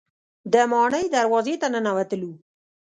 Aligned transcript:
د 0.53 0.55
ماڼۍ 0.71 1.05
دروازې 1.15 1.55
ته 1.61 1.67
ننوتلو. 1.73 2.31